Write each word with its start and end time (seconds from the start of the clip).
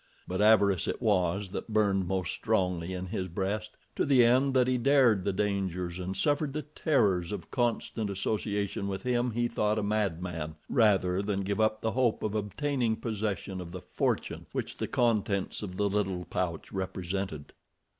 But 0.27 0.41
avarice 0.41 0.87
it 0.87 0.99
was 0.99 1.49
that 1.49 1.67
burned 1.71 2.07
most 2.07 2.31
strongly 2.33 2.91
in 2.91 3.05
his 3.05 3.27
breast, 3.27 3.77
to 3.95 4.03
the 4.03 4.23
end 4.25 4.55
that 4.55 4.65
he 4.65 4.79
dared 4.79 5.23
the 5.25 5.31
dangers 5.31 5.99
and 5.99 6.17
suffered 6.17 6.53
the 6.53 6.63
terrors 6.63 7.31
of 7.31 7.51
constant 7.51 8.09
association 8.09 8.87
with 8.87 9.03
him 9.03 9.29
he 9.29 9.47
thought 9.47 9.77
a 9.77 9.83
mad 9.83 10.19
man, 10.19 10.55
rather 10.67 11.21
than 11.21 11.41
give 11.41 11.61
up 11.61 11.81
the 11.81 11.91
hope 11.91 12.23
of 12.23 12.33
obtaining 12.33 12.95
possession 12.95 13.61
of 13.61 13.71
the 13.71 13.81
fortune 13.81 14.47
which 14.53 14.77
the 14.77 14.87
contents 14.87 15.61
of 15.61 15.77
the 15.77 15.87
little 15.87 16.25
pouch 16.25 16.71
represented. 16.71 17.53